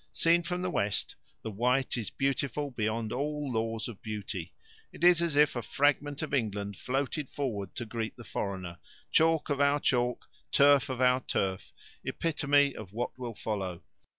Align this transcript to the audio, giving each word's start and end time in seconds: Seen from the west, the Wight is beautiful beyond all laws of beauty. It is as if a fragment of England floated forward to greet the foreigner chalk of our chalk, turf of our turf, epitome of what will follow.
Seen 0.13 0.41
from 0.41 0.63
the 0.63 0.71
west, 0.71 1.15
the 1.43 1.51
Wight 1.51 1.95
is 1.95 2.09
beautiful 2.09 2.71
beyond 2.71 3.13
all 3.13 3.51
laws 3.53 3.87
of 3.87 4.01
beauty. 4.01 4.51
It 4.91 5.03
is 5.03 5.21
as 5.21 5.35
if 5.35 5.55
a 5.55 5.61
fragment 5.61 6.23
of 6.23 6.33
England 6.33 6.75
floated 6.79 7.29
forward 7.29 7.75
to 7.75 7.85
greet 7.85 8.17
the 8.17 8.23
foreigner 8.23 8.79
chalk 9.11 9.51
of 9.51 9.61
our 9.61 9.79
chalk, 9.79 10.27
turf 10.51 10.89
of 10.89 11.01
our 11.01 11.19
turf, 11.19 11.71
epitome 12.03 12.73
of 12.75 12.93
what 12.93 13.15
will 13.19 13.35
follow. 13.35 13.83